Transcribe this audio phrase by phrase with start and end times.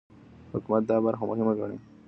[0.53, 1.77] حکومت دا برخه مهمه ګڼي.